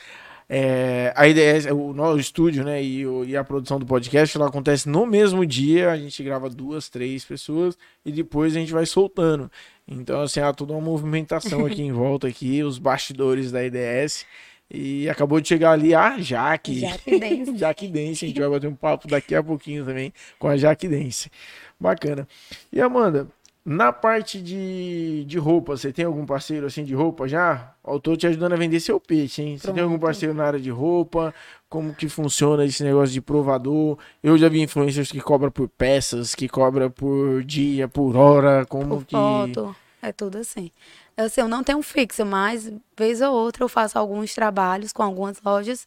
[0.48, 4.36] É, a ideia é o nosso estúdio, né, e, o, e, a produção do podcast,
[4.36, 8.72] ela acontece no mesmo dia, a gente grava duas, três pessoas e depois a gente
[8.72, 9.50] vai soltando.
[9.86, 14.26] Então, assim, há toda uma movimentação aqui em volta aqui, os bastidores da IDS.
[14.74, 16.80] E acabou de chegar ali a Jaque.
[16.80, 17.56] Jaque Dance.
[17.58, 18.24] Jaque Dance.
[18.24, 21.30] A gente vai bater um papo daqui a pouquinho também com a Jaque Dance.
[21.78, 22.26] Bacana.
[22.72, 23.28] E Amanda,
[23.64, 27.74] na parte de, de roupa, você tem algum parceiro assim de roupa já?
[27.86, 29.56] Eu tô te ajudando a vender seu peixe, hein?
[29.56, 29.74] Você Pronto.
[29.74, 31.32] tem algum parceiro na área de roupa?
[31.68, 33.98] Como que funciona esse negócio de provador?
[34.20, 38.96] Eu já vi influencers que cobram por peças, que cobra por dia, por hora, como
[38.96, 39.14] por que...
[39.14, 40.72] foto, é tudo assim.
[41.16, 45.04] Eu, assim, eu não tenho fixo, mas vez ou outra eu faço alguns trabalhos com
[45.04, 45.86] algumas lojas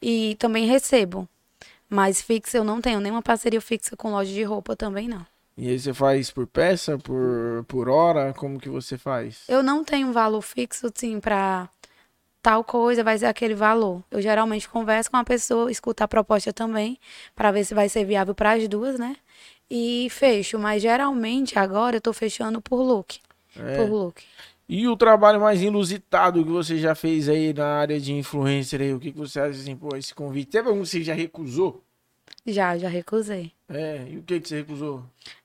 [0.00, 1.26] e também recebo.
[1.88, 5.24] Mas fixo eu não tenho, nenhuma parceria fixa com loja de roupa também não.
[5.56, 8.32] E aí você faz por peça, por, por hora?
[8.34, 9.44] Como que você faz?
[9.48, 11.68] Eu não tenho um valor fixo, sim, para
[12.42, 14.02] tal coisa vai ser aquele valor.
[14.10, 16.98] Eu geralmente converso com a pessoa, escuto a proposta também,
[17.34, 19.16] para ver se vai ser viável para as duas, né?
[19.70, 23.20] E fecho, mas geralmente agora eu tô fechando por look.
[23.56, 23.76] É.
[23.76, 24.22] Por look.
[24.68, 28.92] E o trabalho mais inusitado que você já fez aí na área de influencer aí,
[28.92, 30.50] o que, que você acha assim, pô, esse convite?
[30.50, 31.83] Teve algum que você já recusou?
[32.46, 33.52] Já, já recusei.
[33.68, 35.02] É, e o que, que você recusou?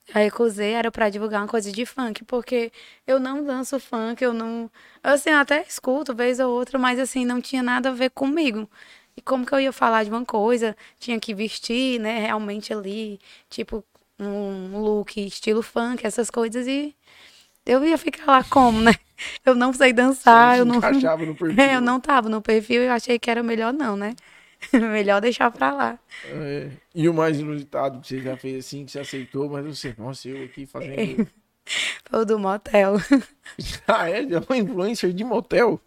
[0.07, 2.71] Já recusei, era para divulgar uma coisa de funk, porque
[3.07, 4.69] eu não danço funk, eu não.
[5.01, 8.69] Assim, até escuto vez ou outra, mas assim, não tinha nada a ver comigo.
[9.15, 10.75] E como que eu ia falar de uma coisa?
[10.99, 13.83] Tinha que vestir, né, realmente ali, tipo,
[14.19, 16.95] um look estilo funk, essas coisas, e
[17.65, 18.93] eu ia ficar lá como, né?
[19.45, 20.77] Eu não sei dançar, eu não.
[20.77, 21.59] Encaixava no perfil.
[21.63, 24.15] É, eu não tava no perfil, eu achei que era melhor não, né?
[24.73, 25.99] Melhor deixar pra lá.
[26.25, 26.69] É.
[26.93, 30.27] E o mais inusitado que você já fez assim, que você aceitou, mas você, nossa,
[30.27, 31.27] eu aqui fazendo.
[32.09, 32.95] Foi o do motel.
[33.87, 34.27] ah, é?
[34.27, 35.79] Já foi influencer de motel?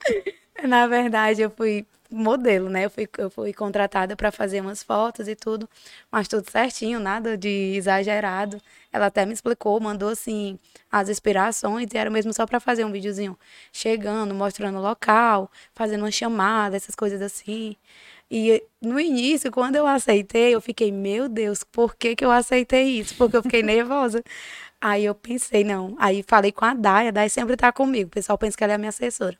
[0.63, 2.85] Na verdade, eu fui modelo, né?
[2.85, 5.69] Eu fui, eu fui contratada para fazer umas fotos e tudo,
[6.11, 8.61] mas tudo certinho, nada de exagerado.
[8.93, 10.59] Ela até me explicou, mandou assim
[10.91, 13.37] as inspirações e era mesmo só para fazer um videozinho
[13.73, 17.77] chegando, mostrando o local, fazendo uma chamada, essas coisas assim.
[18.35, 22.85] E no início, quando eu aceitei, eu fiquei, meu Deus, por que, que eu aceitei
[22.85, 23.14] isso?
[23.14, 24.25] Porque eu fiquei nervosa.
[24.81, 25.95] Aí eu pensei, não.
[25.99, 28.09] Aí falei com a Dai, a Dai sempre tá comigo.
[28.09, 29.37] O pessoal pensa que ela é a minha assessora.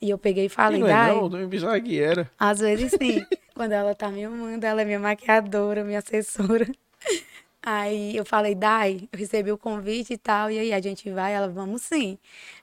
[0.00, 1.14] E eu peguei e falei, não é Dai.
[1.14, 2.30] Não, não pensava que era.
[2.38, 3.26] Às vezes sim.
[3.56, 6.66] quando ela tá me amando, ela é minha maquiadora, minha assessora.
[7.70, 11.34] Aí eu falei, Dai, eu recebi o convite e tal, e aí a gente vai?
[11.34, 12.18] Ela, vamos sim.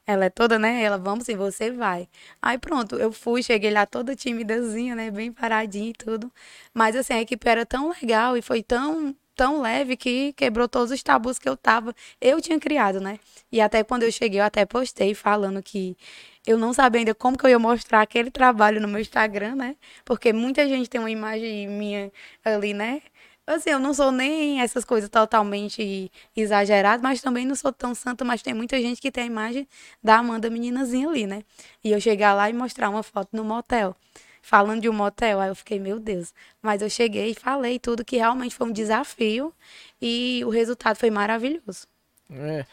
[0.07, 0.81] Ela é toda, né?
[0.81, 2.09] Ela, vamos sim, você vai.
[2.41, 5.11] Aí pronto, eu fui, cheguei lá toda timidazinha, né?
[5.11, 6.31] Bem paradinha e tudo.
[6.73, 10.91] Mas assim, a equipe era tão legal e foi tão tão leve que quebrou todos
[10.91, 13.19] os tabus que eu tava, eu tinha criado, né?
[13.51, 15.97] E até quando eu cheguei, eu até postei falando que
[16.47, 19.75] eu não sabia ainda como que eu ia mostrar aquele trabalho no meu Instagram, né?
[20.05, 22.11] Porque muita gente tem uma imagem minha
[22.45, 23.01] ali, né?
[23.47, 28.25] Assim, eu não sou nem essas coisas totalmente exageradas, mas também não sou tão santa,
[28.25, 29.67] mas tem muita gente que tem a imagem
[30.03, 31.43] da Amanda meninazinha ali, né?
[31.83, 33.95] E eu chegar lá e mostrar uma foto no motel,
[34.41, 36.33] falando de um motel, aí eu fiquei, meu Deus.
[36.59, 39.53] Mas eu cheguei e falei tudo que realmente foi um desafio
[40.01, 41.87] e o resultado foi maravilhoso.
[42.31, 42.65] É.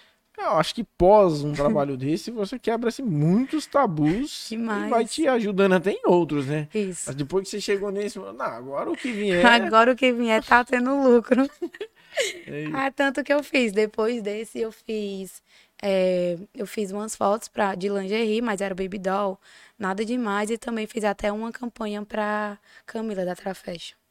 [0.45, 4.87] Eu acho que pós um trabalho desse, você quebra assim, muitos tabus Demais.
[4.87, 6.69] e vai te ajudando até em outros, né?
[6.75, 7.05] Isso.
[7.07, 9.45] Mas depois que você chegou nesse, não, agora o que vier.
[9.47, 11.49] Agora o que vier tá tendo lucro.
[12.47, 12.67] é.
[12.73, 13.73] Ah, tanto que eu fiz.
[13.73, 15.43] Depois desse, eu fiz.
[15.83, 19.39] é, eu fiz umas fotos pra, de lingerie, mas era baby doll,
[19.79, 20.51] nada demais.
[20.51, 24.02] E também fiz até uma campanha pra Camila da Trafashion.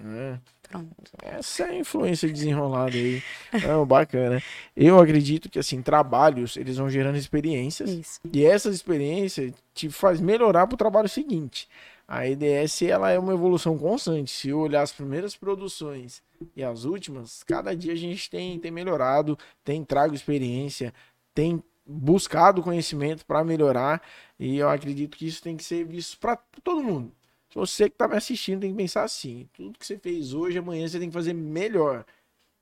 [0.00, 0.38] É.
[0.62, 0.94] Pronto.
[1.22, 3.22] Essa é a influência desenrolada aí.
[3.66, 4.42] Não, bacana.
[4.76, 7.90] Eu acredito que, assim, trabalhos, eles vão gerando experiências.
[7.90, 8.20] Isso.
[8.32, 11.68] E essas experiências te faz melhorar para o trabalho seguinte.
[12.06, 14.30] A EDS, ela é uma evolução constante.
[14.30, 16.22] Se eu olhar as primeiras produções
[16.54, 20.92] e as últimas, cada dia a gente tem, tem melhorado, tem trago experiência,
[21.34, 24.02] tem buscado conhecimento para melhorar.
[24.38, 27.12] E eu acredito que isso tem que ser visto para todo mundo.
[27.54, 30.86] Você que está me assistindo tem que pensar assim: tudo que você fez hoje, amanhã
[30.86, 32.04] você tem que fazer melhor.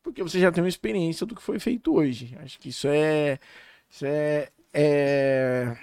[0.03, 2.37] Porque você já tem uma experiência do que foi feito hoje.
[2.41, 3.39] Acho que isso é.
[3.91, 5.77] Isso é, é,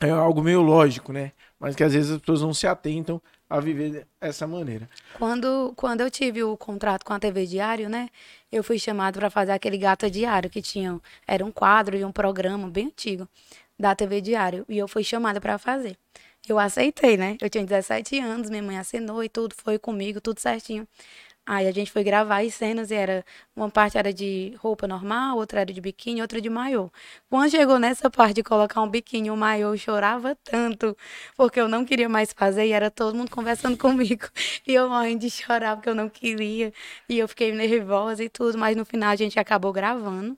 [0.00, 1.32] é algo meio lógico, né?
[1.58, 4.88] Mas que às vezes as pessoas não se atentam a viver dessa maneira.
[5.18, 8.08] Quando, quando eu tive o contrato com a TV Diário, né?
[8.50, 11.00] Eu fui chamado para fazer aquele Gata Diário que tinha.
[11.26, 13.28] Era um quadro de um programa bem antigo
[13.78, 14.64] da TV Diário.
[14.68, 15.96] E eu fui chamada para fazer.
[16.48, 17.36] Eu aceitei, né?
[17.40, 20.86] Eu tinha 17 anos, minha mãe assinou e tudo, foi comigo, tudo certinho.
[21.48, 25.36] Aí a gente foi gravar as cenas e era uma parte era de roupa normal,
[25.36, 26.90] outra era de biquíni, outra de maiô.
[27.30, 30.96] Quando chegou nessa parte de colocar um biquíni um maiô, chorava tanto,
[31.36, 34.26] porque eu não queria mais fazer e era todo mundo conversando comigo.
[34.66, 36.72] E eu morrendo de chorar porque eu não queria.
[37.08, 40.36] E eu fiquei nervosa e tudo, mas no final a gente acabou gravando.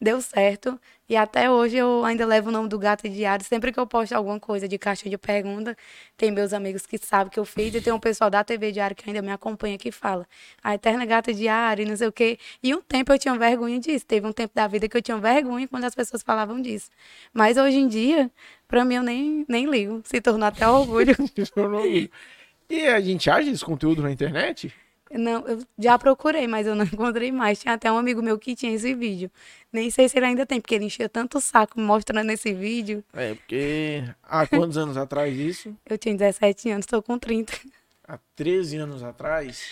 [0.00, 0.80] Deu certo.
[1.08, 3.44] E até hoje eu ainda levo o nome do Gato Diário.
[3.44, 5.76] Sempre que eu posto alguma coisa de caixa de pergunta,
[6.16, 8.94] tem meus amigos que sabem que eu fiz e tem um pessoal da TV Diário
[8.94, 10.26] que ainda me acompanha que fala
[10.62, 12.38] a Eterna Gata Diário não sei o quê.
[12.62, 14.06] E um tempo eu tinha vergonha disso.
[14.06, 16.90] Teve um tempo da vida que eu tinha vergonha quando as pessoas falavam disso.
[17.32, 18.30] Mas hoje em dia,
[18.68, 20.00] pra mim, eu nem, nem ligo.
[20.04, 21.16] Se tornou até orgulho.
[22.70, 24.72] e a gente acha esse conteúdo na internet?
[25.10, 27.60] Não, eu já procurei, mas eu não encontrei mais.
[27.60, 29.30] Tinha até um amigo meu que tinha esse vídeo.
[29.72, 33.04] Nem sei se ele ainda tem, porque ele enchia tanto o saco mostrando esse vídeo.
[33.12, 35.74] É, porque há quantos anos atrás isso?
[35.88, 37.52] Eu tinha 17 anos, tô com 30.
[38.06, 39.62] Há 13 anos atrás?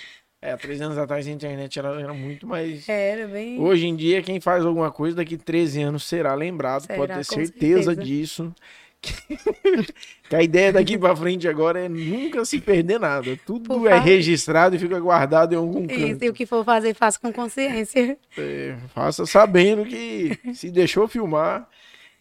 [0.40, 2.88] É, há 13 anos atrás a internet era, era muito mais.
[2.88, 3.58] Era bem.
[3.58, 7.24] Hoje em dia, quem faz alguma coisa daqui 13 anos será lembrado, Será, pode ter
[7.24, 7.96] certeza, certeza.
[7.96, 8.54] disso.
[10.28, 13.38] que a ideia daqui pra frente agora é nunca se perder nada.
[13.46, 14.04] Tudo Por é favor.
[14.04, 16.24] registrado e fica guardado em algum Isso, canto.
[16.24, 18.18] e o que for fazer, faça com consciência.
[18.36, 21.68] É, faça sabendo que se deixou filmar,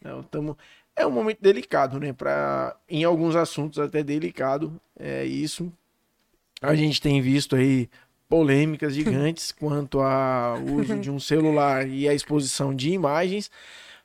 [0.02, 0.58] não, tamo,
[0.96, 2.14] é um momento delicado, né?
[2.14, 5.72] Pra, em alguns assuntos até delicado, é isso.
[6.62, 7.90] A gente tem visto aí
[8.30, 13.52] polêmicas gigantes quanto ao uso de um celular e a exposição de imagens,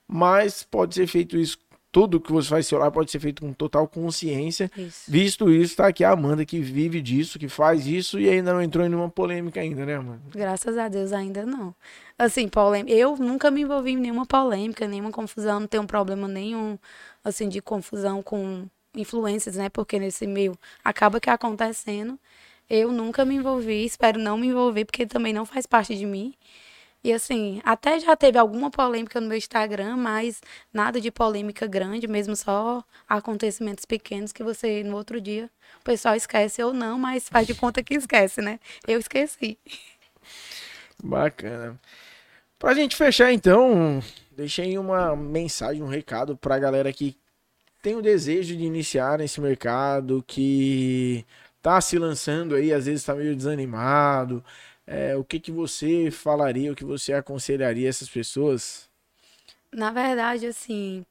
[0.06, 1.58] mas pode ser feito isso,
[1.92, 4.70] tudo que você faz celular pode ser feito com total consciência.
[4.76, 5.10] Isso.
[5.10, 8.62] Visto isso, tá aqui a Amanda que vive disso, que faz isso e ainda não
[8.62, 10.22] entrou em nenhuma polêmica ainda, né, Amanda?
[10.32, 11.74] Graças a Deus ainda não.
[12.18, 12.94] Assim, polêmica.
[12.94, 16.78] Eu nunca me envolvi em nenhuma polêmica, nenhuma confusão, não tenho problema nenhum,
[17.24, 19.68] assim, de confusão com influências, né?
[19.68, 22.18] Porque nesse meio acaba que acontecendo.
[22.68, 26.34] Eu nunca me envolvi, espero não me envolver, porque também não faz parte de mim.
[27.02, 32.06] E assim, até já teve alguma polêmica no meu Instagram, mas nada de polêmica grande,
[32.06, 37.28] mesmo só acontecimentos pequenos que você, no outro dia, o pessoal esquece ou não, mas
[37.28, 38.60] faz de conta que esquece, né?
[38.86, 39.58] Eu esqueci.
[41.02, 41.80] Bacana.
[42.58, 44.02] Pra gente fechar, então,
[44.36, 47.16] deixei uma mensagem, um recado pra galera que
[47.82, 51.24] tem o desejo de iniciar nesse mercado, que
[51.62, 54.44] tá se lançando aí, às vezes tá meio desanimado.
[54.92, 58.90] É, o que que você falaria, o que você aconselharia essas pessoas?
[59.72, 61.06] Na verdade, assim,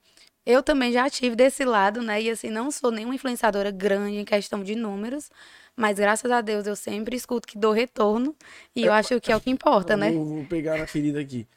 [0.46, 2.22] eu também já tive desse lado, né?
[2.22, 5.32] E assim, não sou nenhuma influenciadora grande em questão de números,
[5.78, 8.36] mas graças a Deus eu sempre escuto que dou retorno
[8.76, 10.12] e eu acho que é o que importa, né?
[10.12, 11.48] Vou, vou pegar na ferida aqui.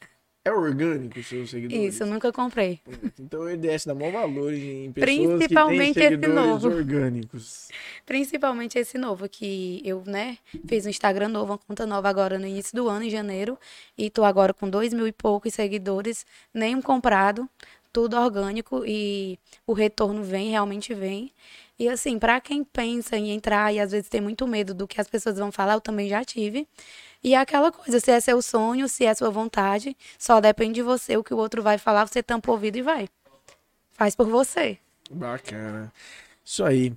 [0.45, 1.95] É orgânico os seus seguidores?
[1.95, 2.81] Isso, eu nunca comprei.
[3.19, 6.69] Então o EDS dá maior valor em pessoas Principalmente que têm esse seguidores novo.
[6.69, 7.69] orgânicos.
[8.05, 12.47] Principalmente esse novo, que eu, né, fiz um Instagram novo, uma conta nova agora no
[12.47, 13.57] início do ano, em janeiro,
[13.97, 17.49] e tô agora com dois mil e poucos seguidores, nenhum comprado,
[17.93, 21.33] tudo orgânico e o retorno vem, realmente vem.
[21.79, 25.01] E assim, para quem pensa em entrar e às vezes tem muito medo do que
[25.01, 26.67] as pessoas vão falar, eu também já tive.
[27.25, 30.83] E é aquela coisa, se é seu sonho, se é sua vontade, só depende de
[30.83, 33.09] você, o que o outro vai falar, você tampa o ouvido e vai.
[33.93, 34.79] Faz por você.
[35.11, 35.93] Bacana.
[36.45, 36.93] Isso aí.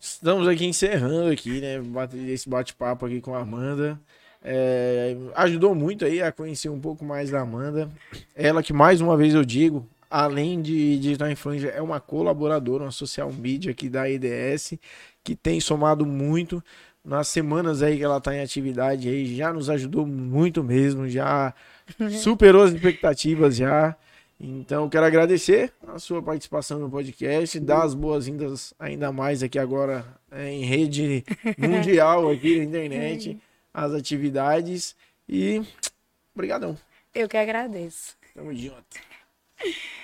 [0.00, 1.80] Estamos aqui encerrando aqui, né?
[2.28, 3.98] Esse bate-papo aqui com a Amanda.
[4.42, 7.90] É, ajudou muito aí a conhecer um pouco mais da Amanda.
[8.34, 12.92] Ela que, mais uma vez eu digo, além de digital influencer, é uma colaboradora, uma
[12.92, 14.74] social media aqui da EDS,
[15.24, 16.62] que tem somado muito
[17.04, 21.52] nas semanas aí que ela está em atividade aí, já nos ajudou muito mesmo, já
[22.22, 23.96] superou as expectativas já.
[24.38, 30.06] Então, quero agradecer a sua participação no podcast, dar as boas-vindas ainda mais aqui agora
[30.30, 31.24] é, em rede
[31.58, 33.36] mundial aqui na internet,
[33.72, 34.94] as atividades
[35.28, 35.60] e
[36.32, 36.78] obrigadão.
[37.12, 38.16] Eu que agradeço.
[38.32, 38.84] Tamo junto.